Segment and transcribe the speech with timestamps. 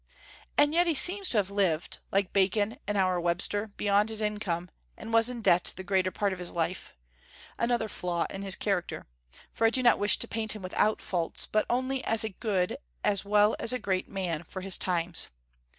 [0.57, 4.71] And yet he seems to have lived, like Bacon and our Webster, beyond his income,
[4.97, 6.95] and was in debt the greater part of his life,
[7.59, 9.05] another flaw in his character;
[9.53, 12.77] for I do not wish to paint him without faults, but only as a good
[13.03, 15.27] as well as a great man, for his times.